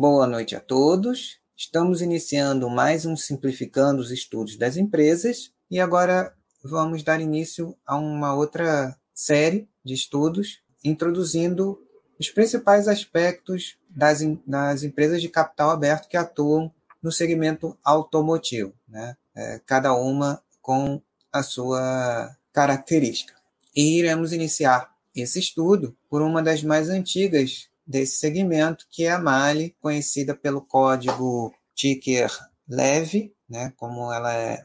[0.00, 1.38] Boa noite a todos.
[1.54, 6.32] Estamos iniciando mais um Simplificando os Estudos das Empresas e agora
[6.64, 11.78] vamos dar início a uma outra série de estudos introduzindo
[12.18, 16.72] os principais aspectos das, das empresas de capital aberto que atuam
[17.02, 19.18] no segmento automotivo, né?
[19.36, 23.34] É, cada uma com a sua característica.
[23.76, 29.18] E iremos iniciar esse estudo por uma das mais antigas desse segmento, que é a
[29.18, 32.30] Mali, conhecida pelo código ticker
[32.68, 34.62] leve, né, como ela é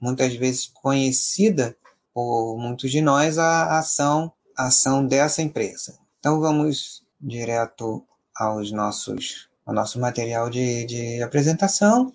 [0.00, 1.76] muitas vezes conhecida
[2.14, 5.98] por muitos de nós, a ação, a ação dessa empresa.
[6.20, 8.06] Então vamos direto
[8.36, 12.12] aos nossos, ao nosso material de, de apresentação.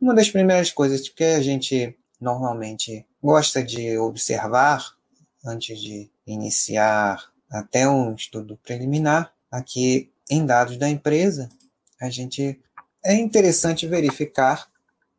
[0.00, 4.84] Uma das primeiras coisas que a gente normalmente gosta de observar
[5.44, 11.48] antes de iniciar até um estudo preliminar, aqui em dados da empresa,
[12.00, 12.60] a gente
[13.04, 14.68] é interessante verificar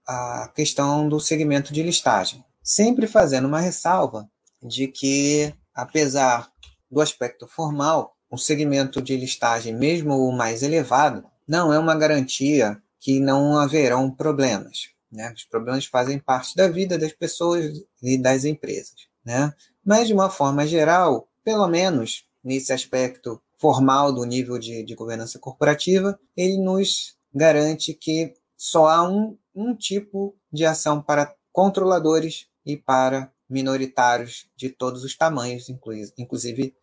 [0.07, 4.29] a questão do segmento de listagem, sempre fazendo uma ressalva
[4.61, 6.51] de que, apesar
[6.89, 12.81] do aspecto formal, o segmento de listagem, mesmo o mais elevado, não é uma garantia
[12.99, 14.89] que não haverão problemas.
[15.11, 15.31] Né?
[15.35, 19.07] Os problemas fazem parte da vida das pessoas e das empresas.
[19.25, 19.53] Né?
[19.83, 25.37] Mas, de uma forma geral, pelo menos nesse aspecto formal do nível de, de governança
[25.37, 32.77] corporativa, ele nos garante que só há um, um tipo de ação para controladores e
[32.77, 35.69] para minoritários de todos os tamanhos,
[36.17, 36.75] inclusive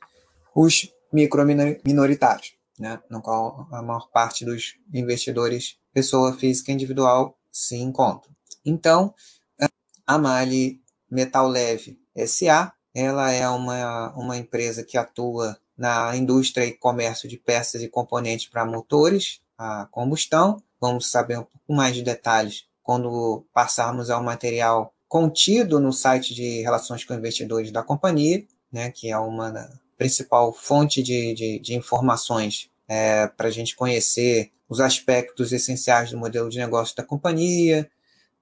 [0.54, 8.34] os microminoritários, né, no qual a maior parte dos investidores, pessoa física individual, se encontram.
[8.64, 9.14] Então,
[10.06, 16.72] a Mali Metal Leve SA, ela é uma, uma empresa que atua na indústria e
[16.72, 20.62] comércio de peças e componentes para motores a combustão.
[20.80, 26.62] Vamos saber um pouco mais de detalhes quando passarmos ao material contido no site de
[26.62, 32.70] relações com investidores da companhia, né, que é uma principal fonte de, de, de informações
[32.88, 37.88] é, para a gente conhecer os aspectos essenciais do modelo de negócio da companhia,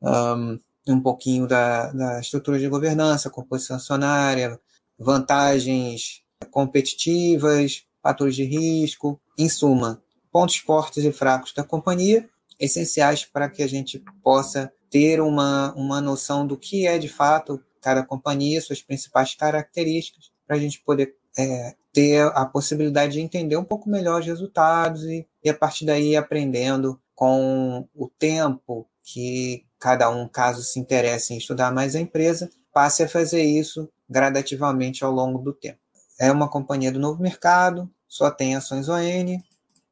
[0.02, 0.58] um,
[0.88, 4.58] um pouquinho da, da estrutura de governança, composição acionária,
[4.98, 12.28] vantagens competitivas, fatores de risco, em suma, pontos fortes e fracos da companhia,
[12.60, 17.60] essenciais para que a gente possa ter uma, uma noção do que é de fato
[17.80, 23.56] cada companhia, suas principais características, para a gente poder é, ter a possibilidade de entender
[23.56, 29.64] um pouco melhor os resultados e, e a partir daí aprendendo com o tempo que
[29.78, 35.04] cada um, caso se interesse em estudar mais a empresa, passe a fazer isso gradativamente
[35.04, 35.83] ao longo do tempo
[36.18, 39.38] é uma companhia do novo mercado, só tem ações ON,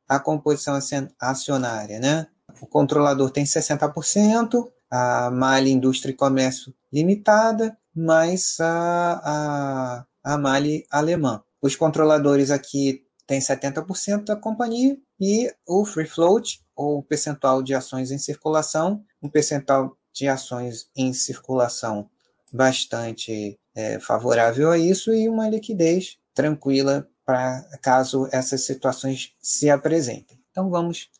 [0.08, 0.78] a composição
[1.20, 2.26] acionária, né?
[2.60, 10.86] O controlador tem 60%, a Mali Indústria e Comércio Limitada, mais a, a, a Mali
[10.90, 11.42] Alemã.
[11.60, 18.10] Os controladores aqui têm 70% da companhia e o free float, ou percentual de ações
[18.10, 22.08] em circulação, um percentual de ações em circulação
[22.52, 30.38] bastante é, favorável a isso e uma liquidez tranquila para caso essas situações se apresentem.
[30.50, 31.10] Então vamos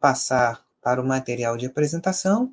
[0.00, 2.52] passar para o material de apresentação.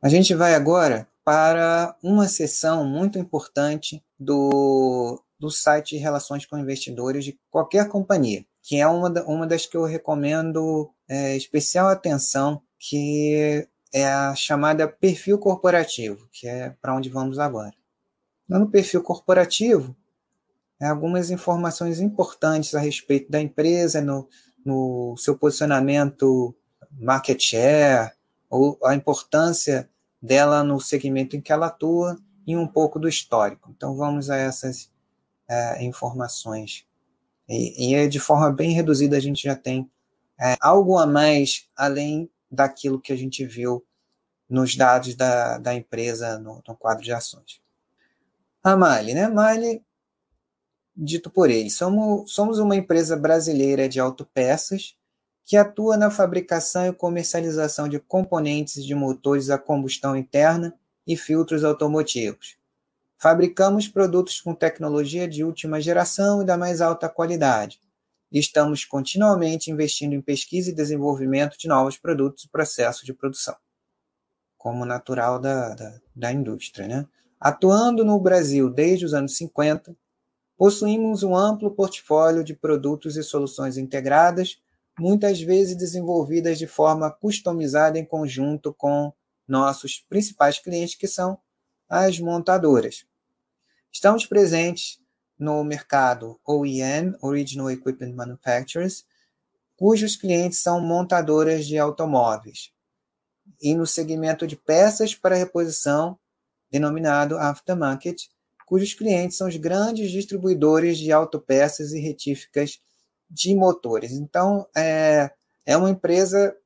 [0.00, 6.58] A gente vai agora para uma sessão muito importante do, do site de relações com
[6.58, 12.62] investidores de qualquer companhia, que é uma, uma das que eu recomendo é, especial atenção,
[12.78, 17.74] que é a chamada perfil corporativo, que é para onde vamos agora.
[18.48, 19.96] No perfil corporativo,
[20.80, 24.28] é, algumas informações importantes a respeito da empresa, no,
[24.64, 26.54] no seu posicionamento
[26.90, 28.12] market share,
[28.50, 29.88] ou a importância
[30.20, 33.70] dela no segmento em que ela atua e um pouco do histórico.
[33.74, 34.90] Então vamos a essas
[35.48, 36.84] é, informações.
[37.48, 39.90] E, e, de forma bem reduzida a gente já tem
[40.40, 43.84] é, algo a mais além daquilo que a gente viu
[44.48, 47.61] nos dados da, da empresa no, no quadro de ações.
[48.62, 49.28] A Mali, né?
[49.28, 49.84] Mali,
[50.94, 54.96] dito por ele, somos, somos uma empresa brasileira de autopeças
[55.44, 60.72] que atua na fabricação e comercialização de componentes de motores a combustão interna
[61.04, 62.56] e filtros automotivos.
[63.18, 67.80] Fabricamos produtos com tecnologia de última geração e da mais alta qualidade.
[68.30, 73.56] Estamos continuamente investindo em pesquisa e desenvolvimento de novos produtos e processos de produção,
[74.56, 76.86] como natural da, da, da indústria.
[76.86, 77.06] Né?
[77.44, 79.96] Atuando no Brasil desde os anos 50,
[80.56, 84.62] possuímos um amplo portfólio de produtos e soluções integradas
[84.96, 89.12] muitas vezes desenvolvidas de forma customizada em conjunto com
[89.48, 91.36] nossos principais clientes, que são
[91.88, 93.06] as montadoras.
[93.90, 95.00] Estamos presentes
[95.36, 99.04] no mercado OEM, Original Equipment Manufacturers,
[99.74, 102.72] cujos clientes são montadoras de automóveis,
[103.60, 106.16] e no segmento de peças para reposição,
[106.72, 108.28] denominado aftermarket,
[108.66, 112.80] cujos clientes são os grandes distribuidores de autopeças e retíficas
[113.30, 114.12] de motores.
[114.12, 115.30] Então, é,
[115.66, 116.56] é uma empresa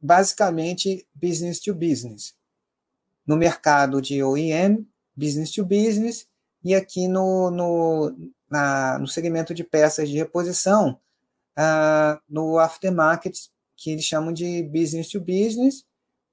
[0.00, 2.34] basicamente business to business.
[3.26, 6.26] No mercado de OEM, business to business,
[6.64, 8.16] e aqui no, no,
[8.50, 10.98] na, no segmento de peças de reposição,
[11.58, 15.84] uh, no aftermarket, que eles chamam de business to business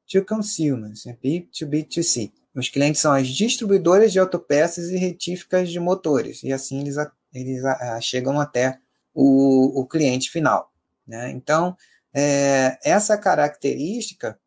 [0.07, 1.17] to consumers, né?
[1.23, 6.95] B2B2C os clientes são as distribuidoras de autopeças e retíficas de motores, e assim eles,
[7.33, 8.79] eles a, a, chegam até
[9.13, 10.71] o, o cliente final.
[11.07, 11.31] Né?
[11.31, 11.75] Então,
[12.13, 14.39] é, essa característica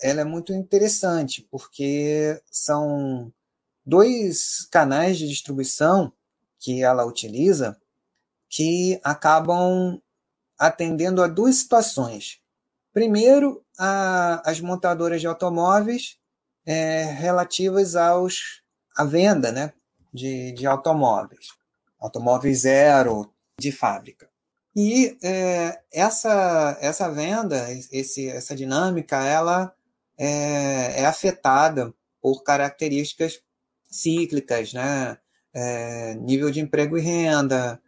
[0.00, 3.32] ela é muito interessante, porque são
[3.84, 6.12] dois canais de distribuição
[6.58, 7.78] que ela utiliza
[8.48, 10.00] que acabam
[10.58, 12.40] atendendo a duas situações.
[12.92, 16.18] Primeiro, a, as montadoras de automóveis
[16.66, 18.62] é, relativas aos
[18.96, 19.72] à venda né,
[20.12, 21.48] de, de automóveis,
[22.00, 24.28] automóveis zero de fábrica.
[24.74, 29.72] E é, essa, essa venda, esse, essa dinâmica, ela
[30.18, 33.40] é, é afetada por características
[33.88, 35.16] cíclicas, né?
[35.54, 37.80] É, nível de emprego e renda,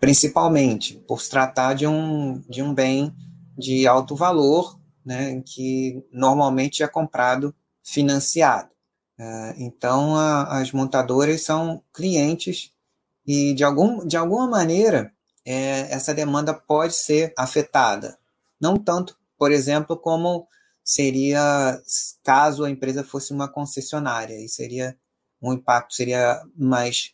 [0.00, 3.14] principalmente, por se tratar de um, de um bem
[3.58, 8.70] de alto valor, né, que normalmente é comprado financiado.
[9.18, 12.72] É, então, as montadoras são clientes
[13.26, 15.12] e, de, algum, de alguma maneira,
[15.44, 18.18] é, essa demanda pode ser afetada.
[18.60, 20.48] Não tanto, por exemplo, como
[20.82, 21.80] seria
[22.22, 24.96] caso a empresa fosse uma concessionária, e seria
[25.40, 27.12] um impacto seria mais,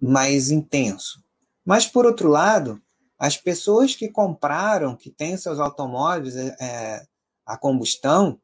[0.00, 1.22] mais intenso.
[1.64, 2.82] Mas, por outro lado,
[3.18, 7.06] as pessoas que compraram, que têm seus automóveis é
[7.46, 8.40] a combustão,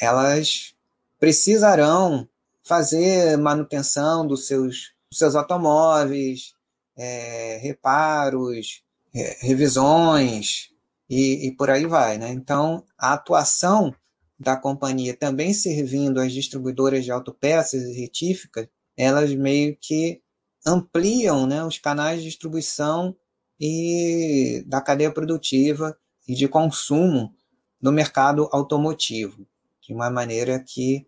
[0.00, 0.75] elas
[1.18, 2.28] precisarão
[2.62, 6.52] fazer manutenção dos seus, dos seus automóveis,
[6.96, 8.82] é, reparos,
[9.14, 10.70] é, revisões
[11.08, 12.18] e, e, por aí vai.
[12.18, 12.30] Né?
[12.30, 13.94] Então, a atuação
[14.38, 20.20] da companhia também servindo as distribuidoras de autopeças e retíficas, elas meio que
[20.66, 23.16] ampliam né, os canais de distribuição
[23.58, 25.96] e da cadeia produtiva
[26.28, 27.32] e de consumo
[27.80, 29.46] no mercado automotivo,
[29.86, 31.06] de uma maneira que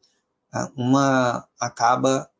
[0.52, 2.30] ah, uma acaba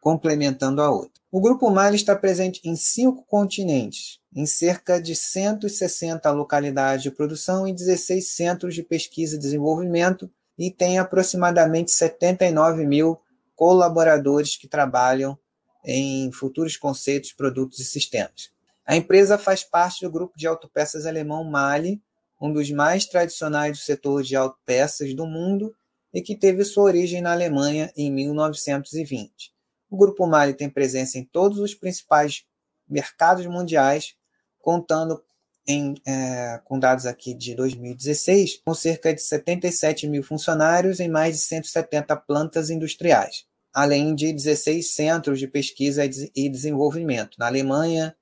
[0.00, 1.20] complementando a outra.
[1.30, 7.66] O Grupo Mali está presente em cinco continentes, em cerca de 160 localidades de produção
[7.66, 13.20] e 16 centros de pesquisa e desenvolvimento e tem aproximadamente 79 mil
[13.54, 15.38] colaboradores que trabalham
[15.84, 18.50] em futuros conceitos, produtos e sistemas.
[18.86, 22.00] A empresa faz parte do grupo de autopeças alemão Mali,
[22.40, 25.74] um dos mais tradicionais do setor de autopeças do mundo
[26.12, 29.52] e que teve sua origem na Alemanha em 1920.
[29.90, 32.44] O Grupo Mali tem presença em todos os principais
[32.88, 34.14] mercados mundiais,
[34.60, 35.22] contando
[35.66, 41.36] em, é, com dados aqui de 2016, com cerca de 77 mil funcionários em mais
[41.36, 46.04] de 170 plantas industriais, além de 16 centros de pesquisa
[46.34, 48.16] e desenvolvimento na Alemanha,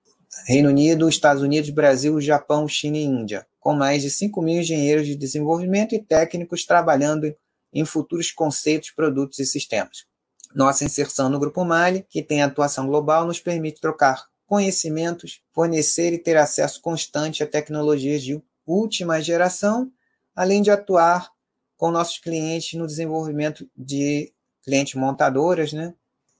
[0.45, 5.07] Reino Unido, Estados Unidos, Brasil, Japão, China e Índia, com mais de 5 mil engenheiros
[5.07, 7.35] de desenvolvimento e técnicos trabalhando
[7.79, 10.07] em futuros conceitos, produtos e sistemas.
[10.55, 16.19] Nossa inserção no Grupo Mali, que tem atuação global, nos permite trocar conhecimentos, fornecer e
[16.19, 19.93] ter acesso constante a tecnologias de última geração,
[20.35, 21.31] além de atuar
[21.77, 24.33] com nossos clientes no desenvolvimento de
[24.65, 25.95] clientes montadoras, né,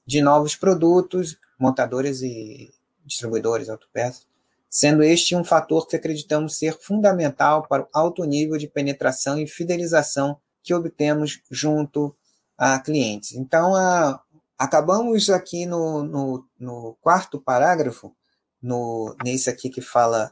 [0.07, 2.73] de novos produtos, montadoras e
[3.05, 4.25] distribuidores, autopeças,
[4.67, 9.45] sendo este um fator que acreditamos ser fundamental para o alto nível de penetração e
[9.45, 12.13] fidelização que obtemos junto
[12.57, 13.31] a clientes.
[13.35, 14.21] Então, a,
[14.59, 18.13] acabamos aqui no, no, no, quarto parágrafo,
[18.61, 20.29] no, nesse aqui que fala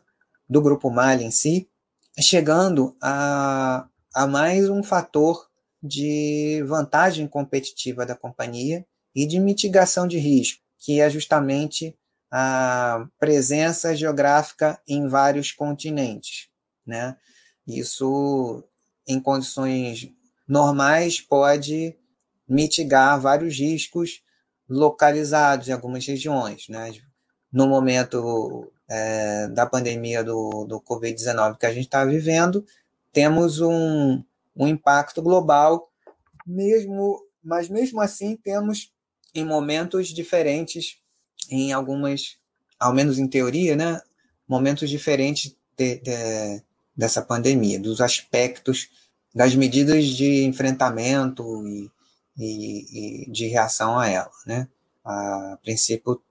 [0.50, 1.70] do grupo Malha em si,
[2.20, 5.50] chegando a, a mais um fator
[5.82, 11.98] de vantagem competitiva da companhia e de mitigação de risco, que é justamente
[12.30, 16.50] a presença geográfica em vários continentes.
[16.86, 17.16] Né?
[17.66, 18.62] Isso,
[19.08, 20.12] em condições
[20.48, 21.96] normais, pode
[22.48, 24.22] mitigar vários riscos
[24.70, 26.68] localizados em algumas regiões.
[26.70, 26.94] Né?
[27.52, 32.66] No momento é, da pandemia do, do Covid-19 que a gente está vivendo,
[33.12, 34.24] temos um,
[34.56, 35.90] um impacto global,
[36.46, 38.92] mesmo, mas mesmo assim temos
[39.34, 40.98] em momentos diferentes,
[41.50, 42.38] em algumas,
[42.80, 44.02] ao menos em teoria, né,
[44.48, 46.64] momentos diferentes de, de,
[46.96, 48.90] dessa pandemia, dos aspectos,
[49.36, 51.92] das medidas de enfrentamento e,
[52.38, 54.32] e, e de reação a ela.
[54.48, 54.68] Né?
[55.04, 56.22] A princípio,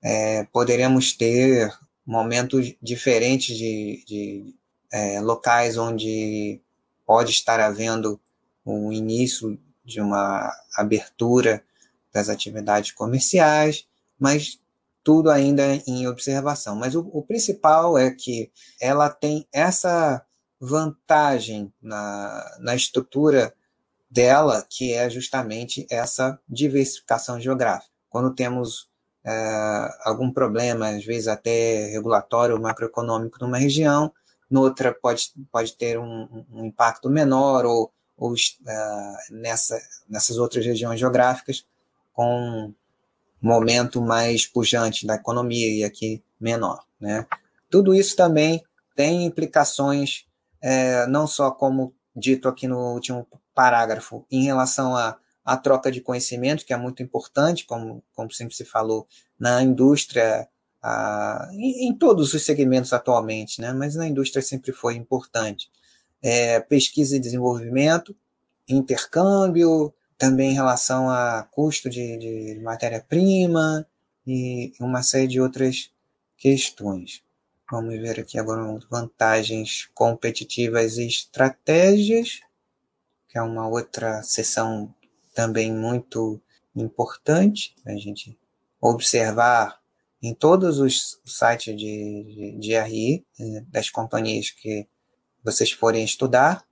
[0.00, 1.76] é, poderemos ter
[2.06, 4.54] momentos diferentes de, de
[4.92, 6.60] é, locais onde
[7.04, 8.20] pode estar havendo
[8.64, 11.64] um início de uma abertura
[12.12, 13.86] das atividades comerciais,
[14.18, 14.60] mas
[15.02, 16.76] tudo ainda em observação.
[16.76, 18.50] Mas o, o principal é que
[18.80, 20.24] ela tem essa
[20.64, 23.52] vantagem na, na estrutura
[24.08, 27.90] dela, que é justamente essa diversificação geográfica.
[28.08, 28.88] Quando temos
[29.24, 34.12] é, algum problema, às vezes até regulatório ou macroeconômico numa região,
[34.48, 38.36] noutra pode, pode ter um, um impacto menor ou, ou uh,
[39.32, 41.66] nessa, nessas outras regiões geográficas
[42.12, 42.72] com
[43.40, 46.84] momento mais pujante da economia e aqui menor.
[47.00, 47.26] Né?
[47.68, 48.62] Tudo isso também
[48.94, 50.26] tem implicações,
[50.62, 56.00] é, não só como dito aqui no último parágrafo, em relação à, à troca de
[56.00, 59.06] conhecimento, que é muito importante, como, como sempre se falou,
[59.38, 60.48] na indústria,
[60.82, 63.72] a, em, em, todos os segmentos atualmente, né?
[63.72, 65.70] mas na indústria sempre foi importante.
[66.22, 68.14] É, pesquisa e desenvolvimento,
[68.68, 73.84] intercâmbio, também em relação a custo de, de matéria-prima
[74.24, 75.90] e uma série de outras
[76.36, 77.22] questões.
[77.72, 82.40] Vamos ver aqui agora vantagens competitivas e estratégias,
[83.30, 84.94] que é uma outra seção
[85.34, 86.38] também muito
[86.76, 88.38] importante a gente
[88.78, 89.80] observar
[90.22, 94.86] em todos os sites de, de, de RI, eh, das companhias que
[95.42, 96.66] vocês forem estudar,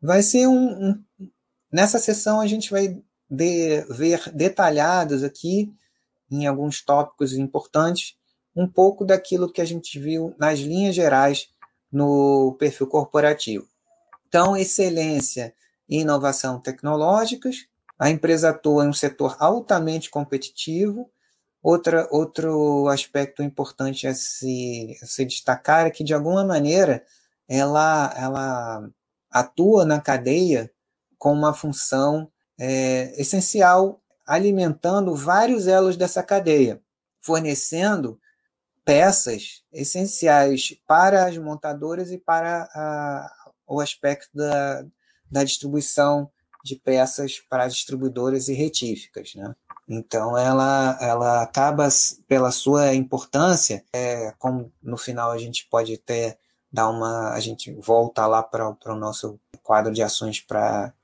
[0.00, 0.88] vai ser um,
[1.20, 1.30] um,
[1.70, 5.70] Nessa sessão a gente vai de, ver detalhados aqui,
[6.30, 8.17] em alguns tópicos importantes,
[8.58, 11.48] um pouco daquilo que a gente viu nas linhas gerais
[11.92, 13.68] no perfil corporativo.
[14.26, 15.54] Então, excelência
[15.88, 17.68] e inovação tecnológicas.
[17.96, 21.08] A empresa atua em um setor altamente competitivo.
[21.62, 27.04] Outra, outro aspecto importante a se, a se destacar é que, de alguma maneira,
[27.48, 28.90] ela, ela
[29.30, 30.68] atua na cadeia
[31.16, 36.82] com uma função é, essencial, alimentando vários elos dessa cadeia,
[37.20, 38.18] fornecendo
[38.88, 44.82] peças essenciais para as montadoras e para a, o aspecto da,
[45.30, 46.30] da distribuição
[46.64, 49.34] de peças para as distribuidoras e retíficas.
[49.34, 49.54] Né?
[49.86, 51.86] Então, ela, ela acaba,
[52.26, 56.38] pela sua importância, é, como no final a gente pode até
[56.72, 57.34] dar uma.
[57.34, 60.94] A gente volta lá para o nosso quadro de ações para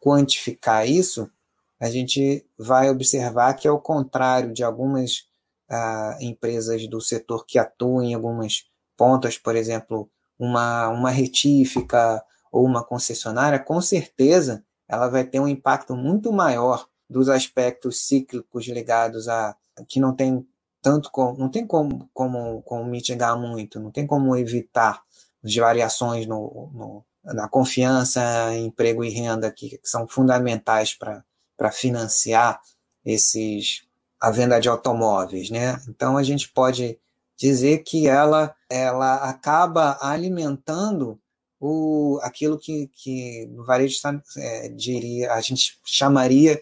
[0.00, 1.30] quantificar isso,
[1.78, 5.27] a gente vai observar que, ao contrário de algumas
[5.68, 8.64] ah, empresas do setor que atuam em algumas
[8.96, 15.48] pontas, por exemplo, uma, uma retífica ou uma concessionária, com certeza ela vai ter um
[15.48, 19.56] impacto muito maior dos aspectos cíclicos ligados a
[19.86, 20.46] que não tem
[20.80, 25.02] tanto como, não tem como, como, como mitigar muito, não tem como evitar
[25.44, 28.20] as variações no, no, na confiança,
[28.56, 32.60] emprego e renda, que, que são fundamentais para financiar
[33.04, 33.87] esses
[34.20, 35.80] a venda de automóveis, né?
[35.88, 36.98] Então a gente pode
[37.36, 41.18] dizer que ela ela acaba alimentando
[41.60, 43.96] o aquilo que, que no varejo
[44.36, 46.60] é, diria a gente chamaria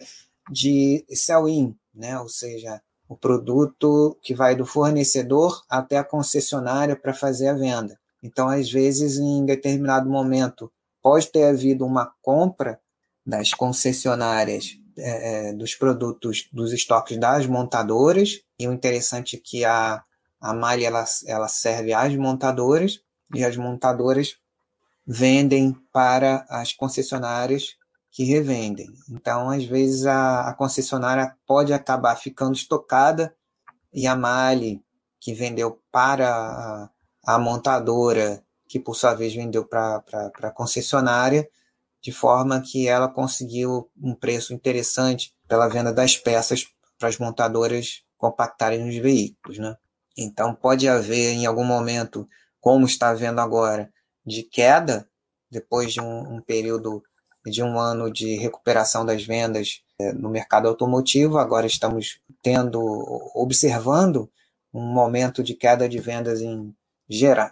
[0.49, 2.19] de sell-in, né?
[2.19, 7.99] Ou seja, o produto que vai do fornecedor até a concessionária para fazer a venda.
[8.21, 10.71] Então, às vezes, em determinado momento,
[11.01, 12.79] pode ter havido uma compra
[13.25, 19.63] das concessionárias é, é, dos produtos, dos estoques das montadoras, e o interessante é que
[19.63, 20.03] a,
[20.41, 23.01] a malha ela, ela serve às montadoras,
[23.33, 24.37] e as montadoras
[25.05, 27.75] vendem para as concessionárias
[28.11, 28.87] que revendem.
[29.09, 33.33] Então, às vezes, a, a concessionária pode acabar ficando estocada
[33.93, 34.79] e a malha
[35.19, 36.89] que vendeu para a,
[37.35, 40.03] a montadora, que por sua vez vendeu para
[40.41, 41.47] a concessionária,
[42.07, 46.65] de forma que ela conseguiu um preço interessante pela venda das peças
[46.97, 49.57] para as montadoras compactarem os veículos.
[49.57, 49.75] Né?
[50.17, 52.25] Então, pode haver em algum momento,
[52.61, 53.91] como está havendo agora,
[54.25, 55.05] de queda,
[55.51, 57.03] depois de um, um período
[57.45, 62.81] de um ano de recuperação das vendas é, no mercado automotivo, agora estamos tendo,
[63.35, 64.31] observando
[64.73, 66.73] um momento de queda de vendas em,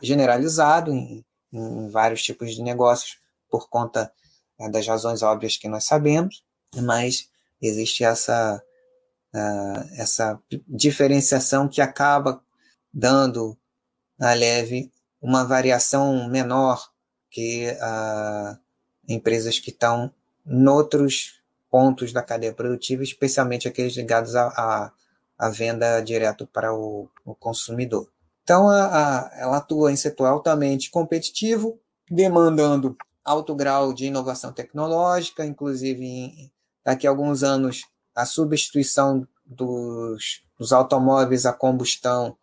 [0.01, 3.19] generalizado em, em vários tipos de negócios
[3.49, 4.09] por conta
[4.59, 6.43] né, das razões óbvias que nós sabemos,
[6.75, 7.29] mas
[7.61, 8.61] existe essa,
[9.33, 12.41] uh, essa diferenciação que acaba
[12.93, 13.57] dando
[14.19, 16.89] a leve uma variação menor
[17.29, 18.57] que uh,
[19.07, 20.13] empresas que estão
[20.45, 24.93] noutros pontos da cadeia produtiva, especialmente aqueles ligados à,
[25.37, 28.07] à, venda direto para o, o consumidor.
[28.43, 31.77] Então, a, a, ela atua em setor altamente competitivo,
[32.09, 36.51] demandando alto grau de inovação tecnológica, inclusive
[36.83, 42.37] daqui a alguns anos a substituição dos, dos automóveis a combustão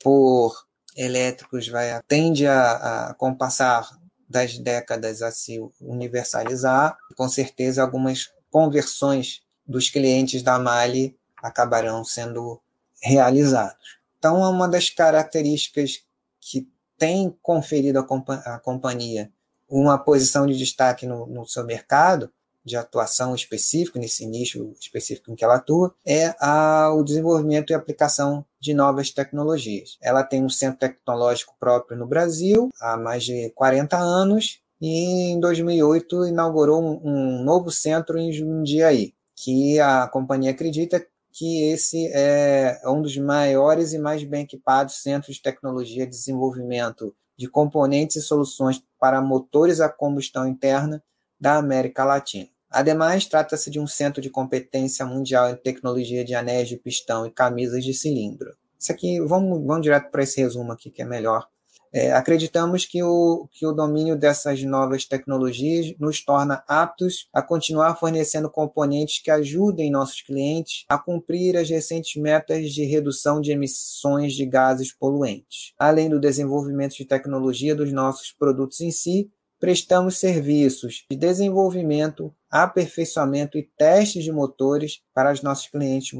[0.00, 3.88] por elétricos vai tende a, a com o passar
[4.28, 6.96] das décadas a se universalizar.
[7.16, 12.60] Com certeza algumas conversões dos clientes da Mali acabarão sendo
[13.02, 13.98] realizadas.
[14.18, 16.02] Então, é uma das características
[16.40, 19.32] que tem conferido à companhia
[19.68, 22.30] uma posição de destaque no, no seu mercado
[22.64, 27.74] de atuação específico, nesse nicho específico em que ela atua, é a, o desenvolvimento e
[27.74, 29.96] aplicação de novas tecnologias.
[30.02, 35.40] Ela tem um centro tecnológico próprio no Brasil há mais de 40 anos e em
[35.40, 42.80] 2008 inaugurou um, um novo centro em Jundiaí, que a companhia acredita que esse é
[42.86, 48.22] um dos maiores e mais bem equipados centros de tecnologia de desenvolvimento de componentes e
[48.22, 51.02] soluções para motores a combustão interna
[51.40, 52.48] da América Latina.
[52.70, 57.30] Ademais, trata-se de um centro de competência mundial em tecnologia de anéis de pistão e
[57.30, 58.54] camisas de cilindro.
[58.78, 61.48] Isso aqui, vamos, vamos direto para esse resumo aqui que é melhor.
[61.92, 67.96] É, acreditamos que o, que o domínio dessas novas tecnologias nos torna aptos a continuar
[67.96, 74.34] fornecendo componentes que ajudem nossos clientes a cumprir as recentes metas de redução de emissões
[74.34, 75.72] de gases poluentes.
[75.78, 83.58] Além do desenvolvimento de tecnologia dos nossos produtos em si, prestamos serviços de desenvolvimento, aperfeiçoamento
[83.58, 86.12] e testes de motores para os nossos clientes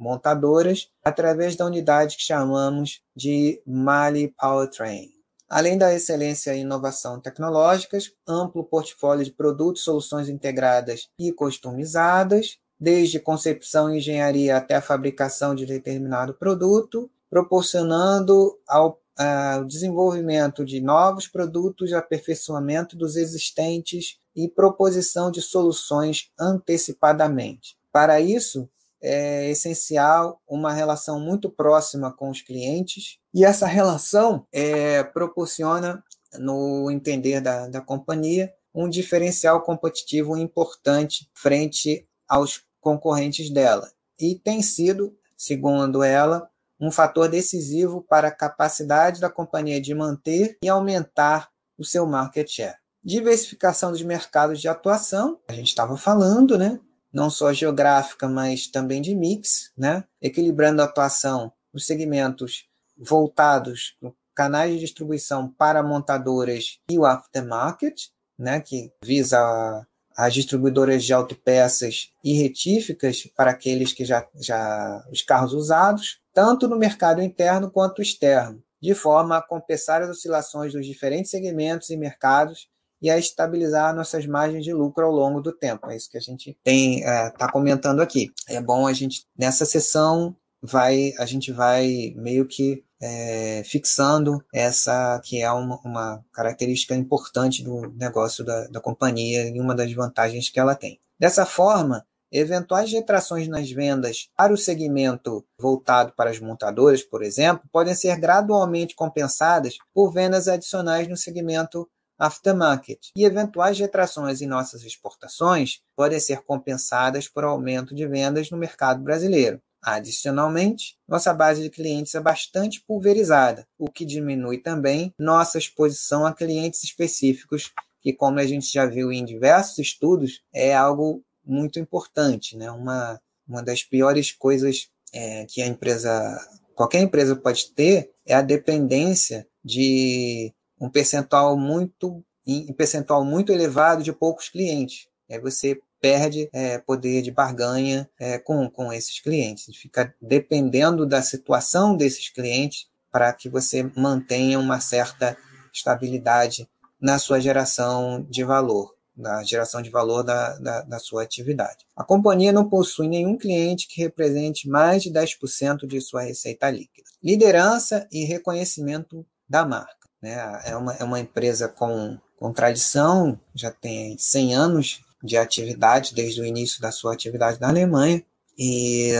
[0.00, 5.10] montadoras através da unidade que chamamos de Mali Powertrain.
[5.48, 13.20] Além da excelência e inovação tecnológicas, amplo portfólio de produtos, soluções integradas e customizadas, desde
[13.20, 21.28] concepção e engenharia até a fabricação de determinado produto, proporcionando ao uh, desenvolvimento de novos
[21.28, 27.76] produtos, aperfeiçoamento dos existentes e proposição de soluções antecipadamente.
[27.92, 28.68] Para isso,
[29.02, 36.02] é essencial uma relação muito próxima com os clientes e essa relação é, proporciona,
[36.38, 44.62] no entender da, da companhia, um diferencial competitivo importante frente aos concorrentes dela e tem
[44.62, 51.50] sido, segundo ela, um fator decisivo para a capacidade da companhia de manter e aumentar
[51.78, 52.76] o seu market share.
[53.02, 56.78] Diversificação dos mercados de atuação, a gente estava falando, né?
[57.12, 60.04] Não só geográfica, mas também de mix, né?
[60.20, 63.96] equilibrando a atuação nos segmentos voltados
[64.34, 68.60] canais de distribuição para montadoras e o aftermarket, né?
[68.60, 75.52] que visa as distribuidoras de autopeças e retíficas para aqueles que já, já os carros
[75.52, 81.30] usados, tanto no mercado interno quanto externo, de forma a compensar as oscilações dos diferentes
[81.30, 82.68] segmentos e mercados
[83.00, 85.90] e a estabilizar nossas margens de lucro ao longo do tempo.
[85.90, 88.30] É isso que a gente tem está é, comentando aqui.
[88.48, 95.18] É bom a gente nessa sessão vai a gente vai meio que é, fixando essa
[95.24, 100.50] que é uma, uma, característica importante do negócio da, da companhia e uma das vantagens
[100.50, 101.00] que ela tem.
[101.18, 107.68] Dessa forma, eventuais retrações nas vendas para o segmento voltado para as montadoras, por exemplo,
[107.72, 111.88] podem ser gradualmente compensadas por vendas adicionais no segmento
[112.20, 118.58] aftermarket, e eventuais retrações em nossas exportações podem ser compensadas por aumento de vendas no
[118.58, 119.60] mercado brasileiro.
[119.82, 126.34] Adicionalmente, nossa base de clientes é bastante pulverizada, o que diminui também nossa exposição a
[126.34, 132.56] clientes específicos, que, como a gente já viu em diversos estudos, é algo muito importante.
[132.56, 132.70] Né?
[132.70, 136.38] Uma, uma das piores coisas é, que a empresa,
[136.74, 144.02] qualquer empresa pode ter é a dependência de um percentual muito um percentual muito elevado
[144.02, 145.06] de poucos clientes.
[145.30, 149.76] Aí você perde é, poder de barganha é, com, com esses clientes.
[149.76, 155.36] Fica dependendo da situação desses clientes para que você mantenha uma certa
[155.72, 156.68] estabilidade
[157.00, 158.94] na sua geração de valor.
[159.16, 161.84] da geração de valor da, da, da, sua atividade.
[161.94, 167.10] A companhia não possui nenhum cliente que represente mais de 10% de sua receita líquida.
[167.22, 169.99] Liderança e reconhecimento da marca.
[170.22, 170.60] Né?
[170.64, 176.40] É, uma, é uma empresa com, com tradição, já tem 100 anos de atividade, desde
[176.40, 178.22] o início da sua atividade na Alemanha,
[178.58, 179.12] e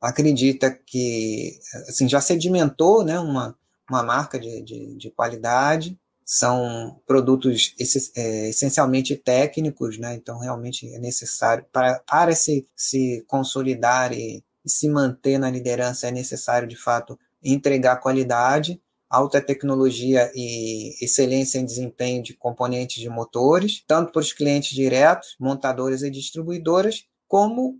[0.00, 3.56] acredita que assim, já sedimentou né, uma,
[3.88, 7.74] uma marca de, de, de qualidade, são produtos
[8.16, 10.14] é, essencialmente técnicos, né?
[10.14, 16.08] então realmente é necessário, para, para se, se consolidar e, e se manter na liderança,
[16.08, 18.80] é necessário de fato entregar qualidade,
[19.14, 25.36] alta tecnologia e excelência em desempenho de componentes de motores, tanto para os clientes diretos,
[25.38, 27.78] montadoras e distribuidoras, como,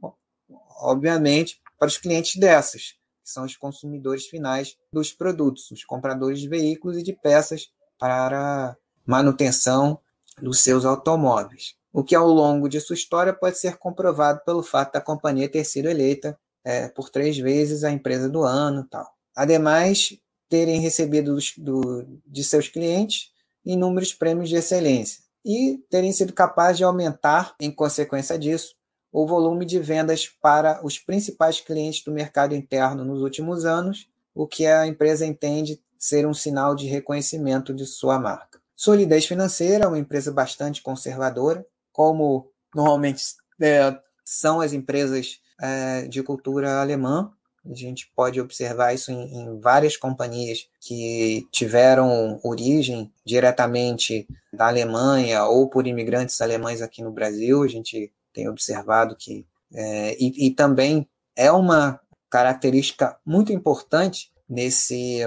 [0.81, 6.49] obviamente, para os clientes dessas, que são os consumidores finais dos produtos, os compradores de
[6.49, 7.69] veículos e de peças
[7.99, 9.99] para manutenção
[10.41, 11.75] dos seus automóveis.
[11.93, 15.65] O que ao longo de sua história pode ser comprovado pelo fato da companhia ter
[15.65, 19.07] sido eleita é, por três vezes a empresa do ano, tal.
[19.37, 20.19] Ademais,
[20.55, 23.33] terem recebido do, de seus clientes
[23.67, 28.77] inúmeros prêmios de excelência e terem sido capazes de aumentar, em consequência disso,
[29.11, 34.47] o volume de vendas para os principais clientes do mercado interno nos últimos anos, o
[34.47, 38.61] que a empresa entende ser um sinal de reconhecimento de sua marca.
[38.77, 43.25] Solidez financeira, uma empresa bastante conservadora, como normalmente
[43.61, 47.33] é, são as empresas é, de cultura alemã.
[47.65, 55.45] A gente pode observar isso em, em, várias companhias que tiveram origem diretamente da Alemanha
[55.45, 57.63] ou por imigrantes alemães aqui no Brasil.
[57.63, 59.47] A gente tem observado que.
[59.73, 61.99] É, e, e também é uma
[62.31, 65.21] característica muito importante nesse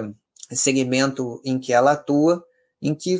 [0.51, 2.43] segmento em que ela atua,
[2.81, 3.19] em que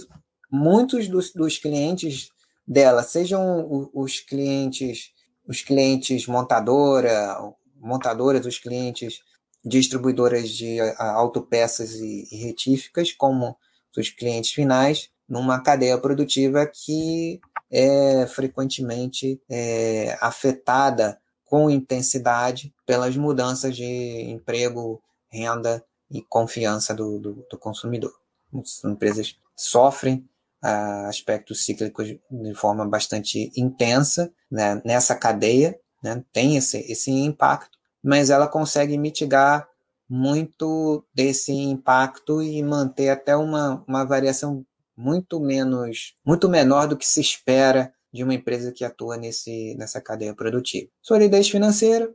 [0.52, 2.30] muitos dos, dos clientes
[2.68, 5.12] dela, sejam os clientes,
[5.48, 7.38] os clientes montadora,
[7.80, 9.22] montadoras, os clientes
[9.64, 13.58] distribuidoras de autopeças e, retíficas, como
[13.98, 23.76] os clientes finais, numa cadeia produtiva que é frequentemente é, afetada com intensidade pelas mudanças
[23.76, 23.86] de
[24.30, 28.14] emprego, renda e confiança do, do, do consumidor.
[28.54, 30.28] As empresas sofrem
[30.62, 35.80] ah, aspectos cíclicos de forma bastante intensa né, nessa cadeia,
[36.16, 39.68] né, tem esse, esse impacto, mas ela consegue mitigar
[40.10, 44.66] muito desse impacto e manter até uma, uma variação
[44.96, 50.02] muito menos, muito menor do que se espera de uma empresa que atua nesse, nessa
[50.02, 50.90] cadeia produtiva.
[51.02, 52.14] Solidez financeira,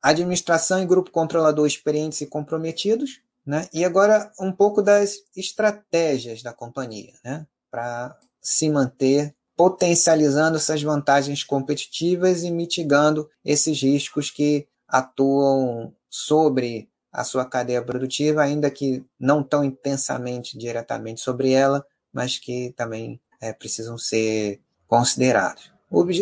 [0.00, 3.68] administração e grupo controlador experientes e comprometidos, né?
[3.72, 7.46] E agora um pouco das estratégias da companhia né?
[7.70, 17.22] para se manter potencializando essas vantagens competitivas e mitigando esses riscos que atuam sobre a
[17.22, 23.52] sua cadeia produtiva, ainda que não tão intensamente diretamente sobre ela, mas que também é,
[23.52, 25.70] precisam ser considerados.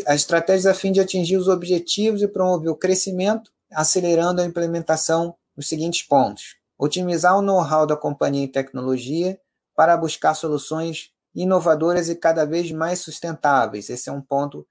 [0.06, 5.34] As estratégias a fim de atingir os objetivos e promover o crescimento, acelerando a implementação
[5.56, 9.40] dos seguintes pontos: otimizar o know-how da companhia em tecnologia
[9.74, 13.88] para buscar soluções inovadoras e cada vez mais sustentáveis.
[13.88, 14.66] Esse é um ponto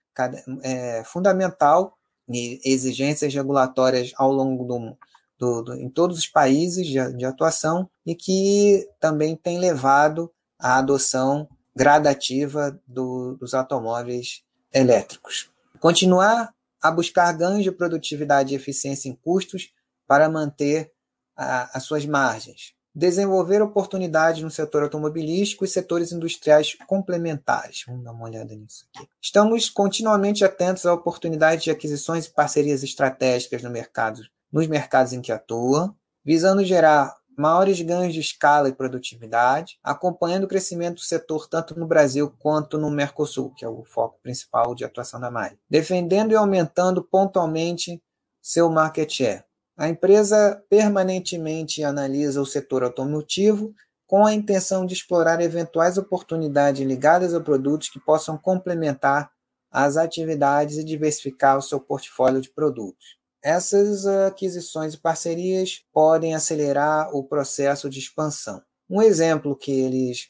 [0.64, 4.98] é, fundamental e exigências regulatórias ao longo do,
[5.38, 10.78] do, do, em todos os países de, de atuação e que também tem levado à
[10.78, 14.44] adoção gradativa do, dos automóveis
[14.74, 15.50] elétricos.
[15.80, 19.72] Continuar a buscar ganhos de produtividade e eficiência em custos
[20.08, 20.92] para manter
[21.36, 22.74] a, as suas margens.
[22.94, 27.84] Desenvolver oportunidades no setor automobilístico e setores industriais complementares.
[27.88, 29.08] Vamos dar uma olhada nisso aqui.
[29.22, 34.22] Estamos continuamente atentos a oportunidades de aquisições e parcerias estratégicas no mercado,
[34.52, 40.48] nos mercados em que atua, visando gerar maiores ganhos de escala e produtividade, acompanhando o
[40.48, 44.84] crescimento do setor tanto no Brasil quanto no Mercosul, que é o foco principal de
[44.84, 48.04] atuação da MAI, defendendo e aumentando pontualmente
[48.42, 49.44] seu market share,
[49.80, 53.74] a empresa permanentemente analisa o setor automotivo
[54.06, 59.32] com a intenção de explorar eventuais oportunidades ligadas a produtos que possam complementar
[59.72, 63.18] as atividades e diversificar o seu portfólio de produtos.
[63.42, 68.62] Essas aquisições e parcerias podem acelerar o processo de expansão.
[68.90, 70.28] Um exemplo que eles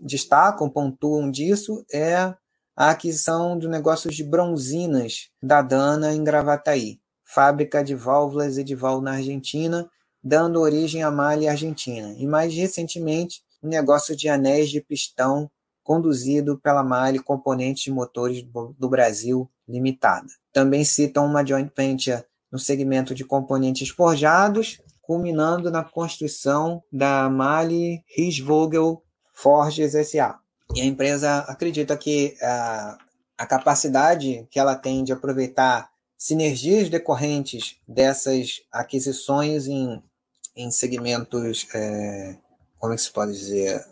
[0.00, 2.14] destacam, pontuam disso, é
[2.74, 6.98] a aquisição de negócios de bronzinas da Dana em Gravataí
[7.32, 9.88] fábrica de válvulas Edival na Argentina,
[10.22, 15.50] dando origem à malha argentina, e mais recentemente o um negócio de anéis de pistão
[15.82, 18.44] conduzido pela Mali Componentes de Motores
[18.78, 20.26] do Brasil Limitada.
[20.52, 28.02] Também citam uma joint venture no segmento de componentes forjados, culminando na construção da Mali
[28.16, 30.38] Riesvogel Forges SA.
[30.74, 32.98] E a empresa acredita que a,
[33.38, 35.89] a capacidade que ela tem de aproveitar
[36.20, 40.02] sinergias decorrentes dessas aquisições em,
[40.54, 42.36] em segmentos, é,
[42.78, 43.82] como é que se pode dizer,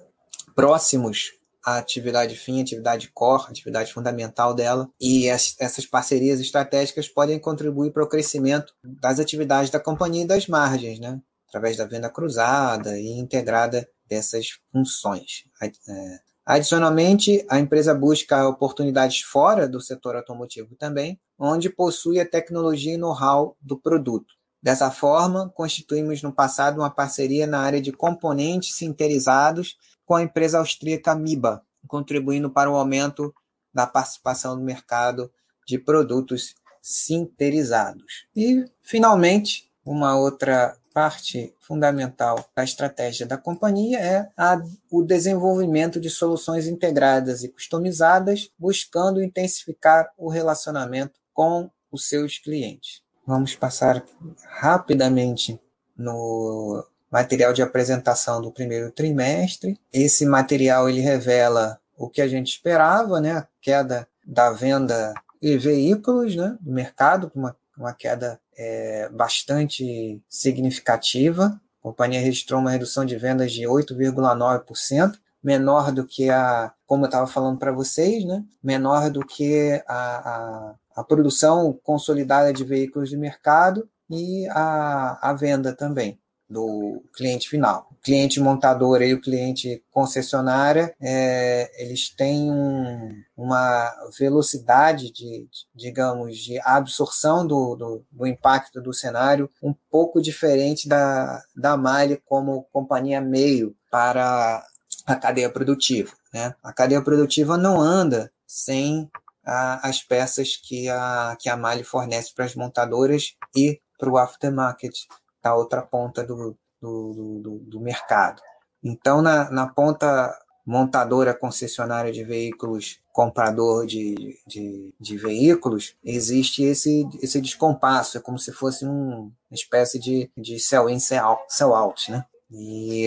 [0.54, 1.32] próximos
[1.64, 7.92] à atividade fim, atividade core, atividade fundamental dela, e as, essas parcerias estratégicas podem contribuir
[7.92, 11.18] para o crescimento das atividades da companhia e das margens, né?
[11.48, 15.44] através da venda cruzada e integrada dessas funções.
[15.62, 16.20] É,
[16.54, 22.96] adicionalmente, a empresa busca oportunidades fora do setor automotivo também, onde possui a tecnologia e
[22.96, 24.34] know-how do produto.
[24.62, 30.58] Dessa forma, constituímos no passado uma parceria na área de componentes sinterizados com a empresa
[30.58, 33.32] austríaca MIBA, contribuindo para o aumento
[33.72, 35.30] da participação no mercado
[35.66, 38.26] de produtos sinterizados.
[38.34, 46.10] E, finalmente, uma outra parte fundamental da estratégia da companhia é a, o desenvolvimento de
[46.10, 53.00] soluções integradas e customizadas, buscando intensificar o relacionamento com os seus clientes.
[53.24, 54.04] Vamos passar
[54.48, 55.60] rapidamente
[55.96, 59.78] no material de apresentação do primeiro trimestre.
[59.92, 63.36] Esse material ele revela o que a gente esperava, né?
[63.36, 66.58] A queda da venda de veículos, né?
[66.60, 71.60] Do mercado, uma, uma queda é, bastante significativa.
[71.78, 77.06] A companhia registrou uma redução de vendas de 8,9%, menor do que a, como eu
[77.08, 78.44] estava falando para vocês, né?
[78.62, 85.32] menor do que a, a, a, produção consolidada de veículos de mercado e a, a
[85.32, 86.18] venda também
[86.50, 87.87] do cliente final.
[88.02, 96.58] Cliente montador e o cliente concessionária, é, eles têm um, uma velocidade de, digamos, de
[96.60, 103.20] absorção do, do, do, impacto do cenário um pouco diferente da, da Malha como companhia
[103.20, 104.64] meio para
[105.06, 106.12] a cadeia produtiva.
[106.32, 106.54] Né?
[106.62, 109.10] A cadeia produtiva não anda sem
[109.44, 114.18] a, as peças que a, que a Mali fornece para as montadoras e para o
[114.18, 114.94] aftermarket
[115.42, 118.40] na outra ponta do, do, do, do mercado.
[118.82, 127.08] Então, na, na ponta montadora concessionária de veículos, comprador de, de, de, veículos, existe esse,
[127.22, 132.12] esse descompasso, é como se fosse um, uma espécie de, de sell-in, sell-out, sell out,
[132.12, 132.24] né?
[132.50, 133.06] E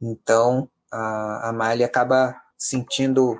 [0.00, 3.36] então a, a acaba sentindo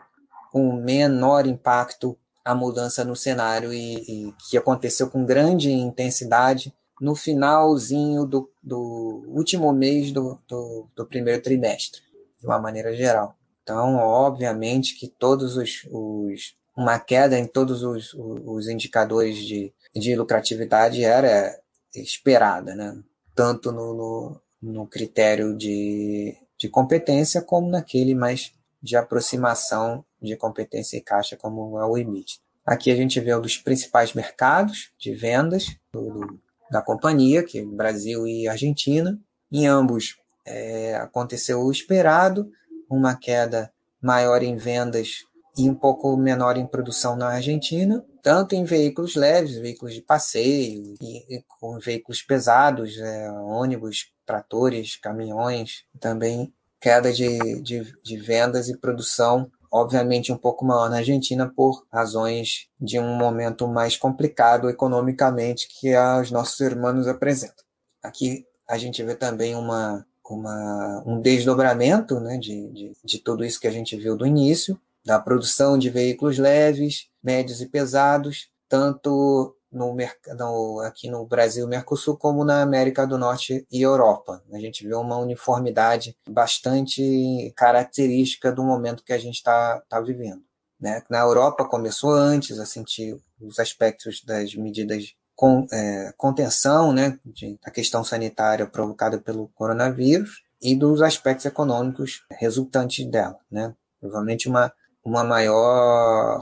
[0.51, 7.15] com menor impacto a mudança no cenário e, e que aconteceu com grande intensidade no
[7.15, 12.01] finalzinho do, do último mês do, do, do, primeiro trimestre,
[12.41, 13.37] de uma maneira geral.
[13.63, 20.15] Então, obviamente que todos os, os uma queda em todos os, os indicadores de, de
[20.15, 21.59] lucratividade era
[21.93, 22.97] esperada, né?
[23.35, 30.97] tanto no, no, no critério de, de competência como naquele mais de aproximação de competência
[30.97, 32.41] e caixa, como é o EBIT.
[32.65, 36.39] Aqui a gente vê um dos principais mercados de vendas do,
[36.71, 39.19] da companhia, que é Brasil e Argentina.
[39.51, 42.51] Em ambos é, aconteceu o esperado,
[42.91, 45.25] uma queda maior em vendas
[45.57, 50.95] e um pouco menor em produção na Argentina, tanto em veículos leves, veículos de passeio,
[51.01, 58.69] e, e com veículos pesados, é, ônibus, tratores, caminhões, também queda de, de, de vendas
[58.69, 64.69] e produção obviamente um pouco maior na Argentina por razões de um momento mais complicado
[64.69, 67.65] economicamente que os nossos irmãos apresentam.
[68.03, 73.61] Aqui a gente vê também uma, uma, um desdobramento né, de, de, de tudo isso
[73.61, 79.57] que a gente viu do início, da produção de veículos leves, médios e pesados, tanto
[79.71, 79.95] no,
[80.37, 84.43] no, aqui no Brasil Mercosul, como na América do Norte e Europa.
[84.53, 90.43] A gente vê uma uniformidade bastante característica do momento que a gente está tá vivendo.
[90.81, 91.03] Né?
[91.11, 97.59] Na Europa começou antes a sentir os aspectos das medidas com é, contenção né, de,
[97.65, 103.39] da questão sanitária provocada pelo coronavírus e dos aspectos econômicos resultantes dela.
[103.51, 103.75] Né?
[104.01, 104.73] Provavelmente uma,
[105.05, 106.41] uma maior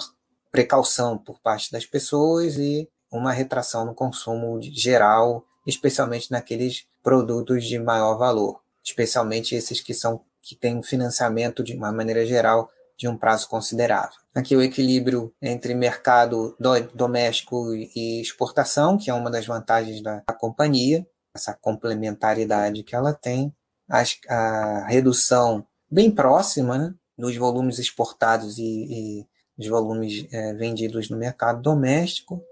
[0.50, 7.78] precaução por parte das pessoas e uma retração no consumo geral, especialmente naqueles produtos de
[7.78, 13.16] maior valor, especialmente esses que são que têm financiamento de uma maneira geral de um
[13.16, 14.16] prazo considerável.
[14.34, 20.22] Aqui o equilíbrio entre mercado do, doméstico e exportação, que é uma das vantagens da,
[20.26, 23.52] da companhia, essa complementariedade que ela tem,
[23.90, 26.94] a, a redução bem próxima, né?
[27.18, 28.62] nos volumes exportados e,
[29.22, 29.26] e
[29.58, 32.42] os volumes é, vendidos no mercado doméstico,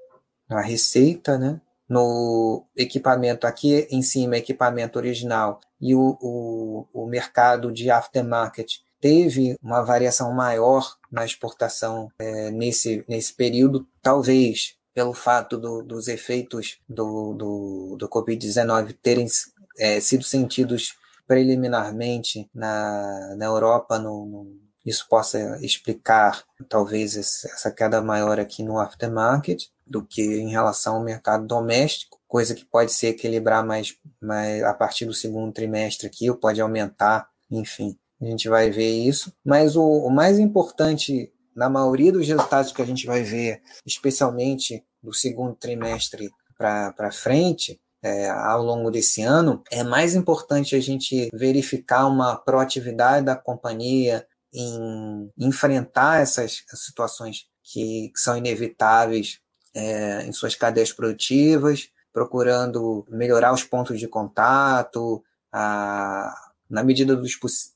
[0.49, 1.61] a receita, né?
[1.89, 9.57] no equipamento aqui em cima, equipamento original, e o, o, o mercado de aftermarket teve
[9.63, 16.79] uma variação maior na exportação é, nesse, nesse período, talvez pelo fato do, dos efeitos
[16.89, 19.27] do, do, do Covid-19 terem
[19.79, 20.95] é, sido sentidos
[21.27, 28.79] preliminarmente na, na Europa, no, no, isso possa explicar talvez essa queda maior aqui no
[28.79, 34.63] aftermarket do que em relação ao mercado doméstico, coisa que pode se equilibrar mais, mais
[34.63, 39.33] a partir do segundo trimestre aqui, ou pode aumentar, enfim, a gente vai ver isso.
[39.45, 44.85] Mas o, o mais importante na maioria dos resultados que a gente vai ver, especialmente
[45.03, 51.31] do segundo trimestre para frente, é, ao longo desse ano, é mais importante a gente
[51.33, 59.41] verificar uma proatividade da companhia em enfrentar essas situações que, que são inevitáveis
[59.75, 66.33] é, em suas cadeias produtivas, procurando melhorar os pontos de contato, a,
[66.71, 67.27] na medida do,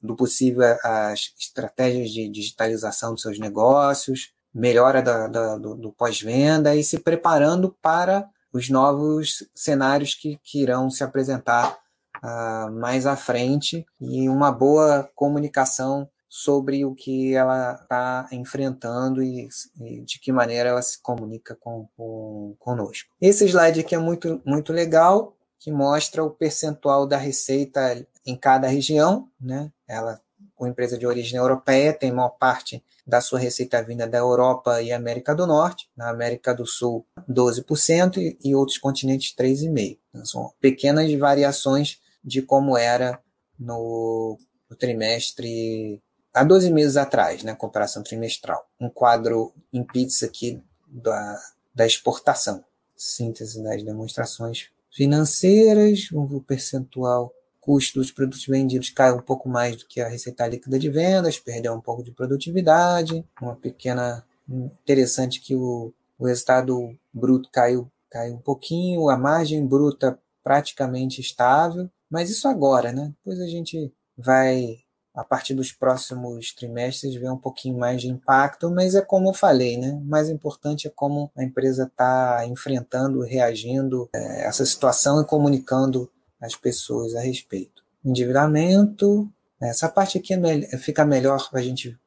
[0.03, 6.75] do possível, as estratégias de digitalização dos seus negócios, melhora da, da, do, do pós-venda
[6.75, 11.79] e se preparando para os novos cenários que, que irão se apresentar
[12.23, 13.85] uh, mais à frente.
[14.01, 19.49] E uma boa comunicação sobre o que ela está enfrentando e,
[19.81, 23.11] e, de que maneira ela se comunica com, com, conosco.
[23.21, 28.69] Esse slide aqui é muito, muito legal, que mostra o percentual da receita em cada
[28.69, 29.29] região.
[29.41, 29.73] Né?
[29.89, 30.21] Ela,
[30.55, 34.93] com empresa de origem europeia, tem maior parte da sua receita vinda da Europa e
[34.93, 39.99] América do Norte, na América do Sul 12% e, e outros continentes 3,5%.
[40.11, 43.21] Então, são pequenas variações de como era
[43.59, 44.39] no,
[44.71, 46.01] no trimestre
[46.33, 48.67] há 12 meses atrás, né, comparação trimestral.
[48.81, 51.39] Um quadro em pizza aqui da,
[51.75, 52.65] da exportação.
[52.97, 59.87] Síntese das demonstrações financeiras, o percentual custo dos produtos vendidos caiu um pouco mais do
[59.87, 65.55] que a receita líquida de vendas, perdeu um pouco de produtividade, uma pequena interessante que
[65.55, 72.49] o, o resultado bruto caiu, caiu um pouquinho, a margem bruta praticamente estável, mas isso
[72.49, 73.13] agora, né?
[73.19, 74.79] Depois a gente vai
[75.19, 79.35] a partir dos próximos trimestres ver um pouquinho mais de impacto, mas é como eu
[79.35, 79.91] falei, né?
[79.91, 86.09] O mais importante é como a empresa está enfrentando, reagindo é, essa situação e comunicando
[86.41, 87.83] as pessoas a respeito.
[88.05, 89.29] Endividamento,
[89.61, 91.99] essa parte aqui é fica melhor para a gente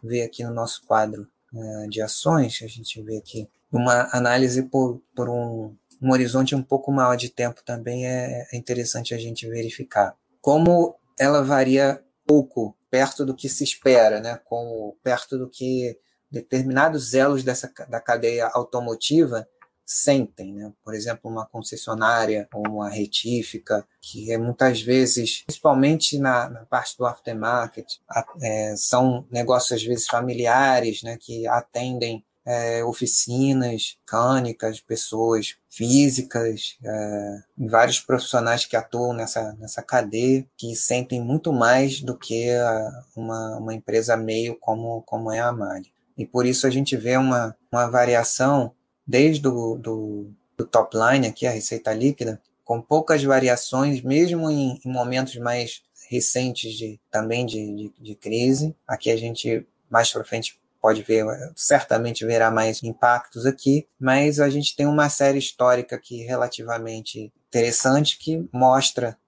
[0.00, 5.02] ver aqui no nosso quadro é, de ações, a gente vê aqui uma análise por,
[5.16, 9.48] por um, um horizonte um pouco maior de tempo também é, é interessante a gente
[9.48, 10.14] verificar.
[10.40, 12.00] Como ela varia
[12.30, 14.40] pouco perto do que se espera, né?
[14.44, 15.98] Como perto do que
[16.30, 19.48] determinados elos dessa da cadeia automotiva
[19.84, 20.72] sentem, né?
[20.84, 26.96] Por exemplo, uma concessionária ou uma retífica, que é muitas vezes, principalmente na, na parte
[26.96, 27.98] do aftermarket,
[28.40, 31.18] é, são negócios às vezes familiares, né?
[31.20, 40.46] Que atendem é, oficinas mecânicas, pessoas físicas, é, vários profissionais que atuam nessa, nessa cadeia,
[40.56, 45.52] que sentem muito mais do que a, uma, uma empresa meio como, como é a
[45.52, 45.92] Mali.
[46.16, 48.72] E por isso a gente vê uma, uma variação
[49.06, 54.80] desde do, do, do top line, aqui, a receita líquida, com poucas variações, mesmo em,
[54.84, 58.76] em momentos mais recentes de, também de, de, de crise.
[58.86, 64.48] Aqui a gente mais para frente pode ver, certamente verá mais impactos aqui, mas a
[64.48, 69.18] gente tem uma série histórica aqui relativamente interessante que mostra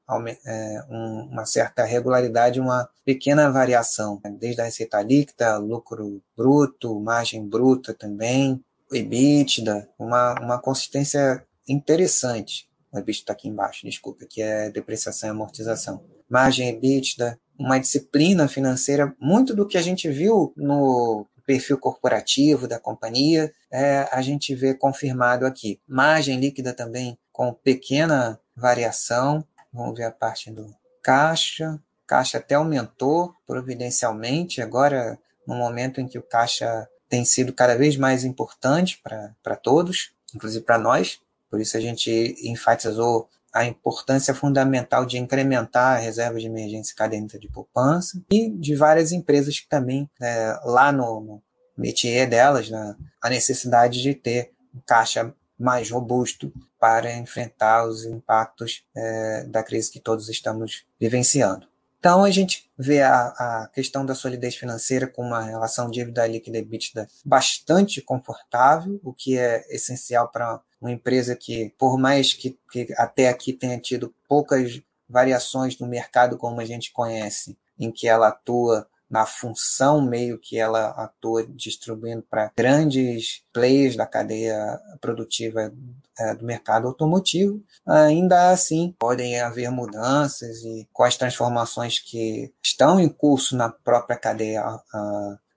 [0.47, 4.35] é, uma certa regularidade, uma pequena variação, né?
[4.39, 8.63] desde a receita líquida, lucro bruto, margem bruta também,
[8.93, 12.69] EBITDA, uma, uma consistência interessante.
[12.93, 16.05] O EBITDA está aqui embaixo, desculpa, que é depreciação e amortização.
[16.29, 22.79] Margem EBITDA, uma disciplina financeira, muito do que a gente viu no perfil corporativo da
[22.79, 25.81] companhia, é, a gente vê confirmado aqui.
[25.87, 29.45] Margem líquida também com pequena variação.
[29.73, 31.81] Vamos ver a parte do caixa.
[32.07, 37.97] Caixa até aumentou providencialmente, agora no momento em que o caixa tem sido cada vez
[37.97, 41.21] mais importante para todos, inclusive para nós.
[41.51, 47.39] Por isso a gente enfatizou a importância fundamental de incrementar a reserva de emergência cadência
[47.39, 51.43] de poupança e de várias empresas que também, é, lá no, no
[51.77, 58.85] métier delas, né, a necessidade de ter um caixa mais robusto para enfrentar os impactos
[58.97, 61.71] é, da crise que todos estamos vivenciando.
[62.03, 66.59] Então, a gente vê a, a questão da solidez financeira com uma relação dívida líquida
[66.59, 72.93] EBITDA bastante confortável, o que é essencial para uma empresa que, por mais que, que
[72.99, 78.29] até aqui tenha tido poucas variações no mercado como a gente conhece, em que ela
[78.29, 85.71] atua na função meio que ela atua distribuindo para grandes players da cadeia produtiva
[86.19, 92.99] é, do mercado automotivo, ainda assim podem haver mudanças e com as transformações que estão
[92.99, 94.65] em curso na própria cadeia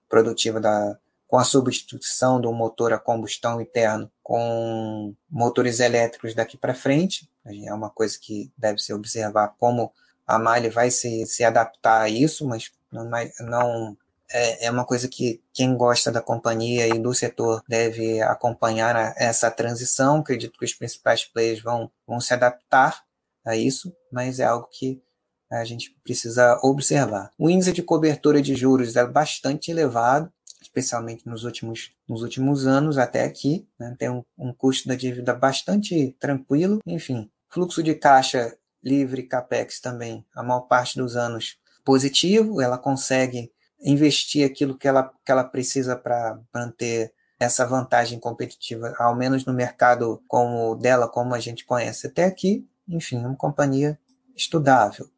[0.10, 0.98] produtiva da
[1.36, 7.74] com a substituição do motor a combustão interno com motores elétricos daqui para frente, é
[7.74, 9.92] uma coisa que deve se observar como
[10.26, 13.10] a Mali vai se, se adaptar a isso, mas não,
[13.42, 13.98] não
[14.32, 19.14] é, é uma coisa que quem gosta da companhia e do setor deve acompanhar a,
[19.18, 20.20] essa transição.
[20.20, 23.04] Acredito que os principais players vão, vão se adaptar
[23.44, 25.04] a isso, mas é algo que
[25.52, 27.30] a gente precisa observar.
[27.38, 30.32] O índice de cobertura de juros é bastante elevado,
[30.76, 33.66] especialmente nos últimos, nos últimos anos até aqui.
[33.80, 33.96] Né?
[33.98, 36.80] Tem um, um custo da dívida bastante tranquilo.
[36.86, 43.52] Enfim, fluxo de caixa livre capex também, a maior parte dos anos positivo, ela consegue
[43.82, 49.54] investir aquilo que ela, que ela precisa para manter essa vantagem competitiva, ao menos no
[49.54, 52.68] mercado como dela, como a gente conhece até aqui.
[52.88, 54.00] Enfim, uma companhia
[54.36, 55.10] estudável,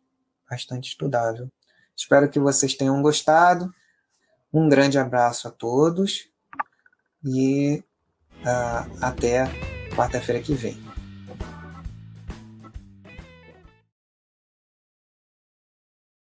[0.50, 1.50] bastante estudável.
[1.96, 3.74] Espero que vocês tenham gostado.
[4.58, 6.28] Um grande abraço a todos
[7.24, 7.84] e
[8.42, 9.46] uh, até
[9.96, 10.87] quarta-feira que vem.